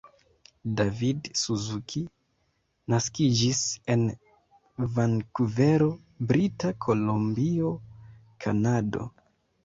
[0.77, 1.99] David Suzuki
[2.93, 3.59] naskiĝis
[3.95, 4.05] en
[4.95, 5.89] Vankuvero,
[6.31, 7.71] Brita Kolumbio,
[8.47, 9.05] Kanado.